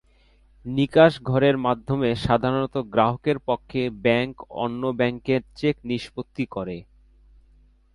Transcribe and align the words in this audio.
নিকাশ 0.65 1.13
ঘরের 1.23 1.55
মাধ্যমে 1.57 2.09
সাধারণত 2.25 2.75
গ্রাহকের 2.93 3.37
পক্ষে 3.39 3.81
ব্যাংক 4.03 4.33
অন্য 4.57 4.81
ব্যাংকের 4.91 5.41
চেক 5.55 5.75
নিষ্পত্তি 5.83 6.45
করে। 6.45 6.77